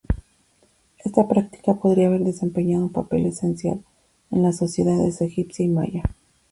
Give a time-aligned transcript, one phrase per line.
[1.05, 3.83] Esta práctica podría haber desempeñado un papel esencial
[4.31, 6.01] en las sociedades egipcia y maya.